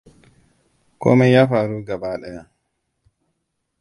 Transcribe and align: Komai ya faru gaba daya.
Komai 1.01 1.31
ya 1.35 1.43
faru 1.49 1.77
gaba 1.87 2.11
daya. 2.21 2.43